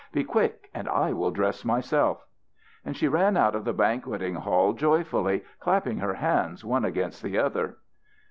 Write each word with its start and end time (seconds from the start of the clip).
Be 0.11 0.23
quick 0.23 0.67
and 0.73 0.89
I 0.89 1.13
will 1.13 1.29
dress 1.29 1.63
myself." 1.63 2.25
And 2.83 2.97
she 2.97 3.07
ran 3.07 3.37
out 3.37 3.53
of 3.53 3.65
the 3.65 3.71
banqueting 3.71 4.33
hall 4.33 4.73
joyfully 4.73 5.43
clapping 5.59 5.99
her 5.99 6.15
hands 6.15 6.65
one 6.65 6.85
against 6.85 7.21
the 7.21 7.37
other. 7.37 7.77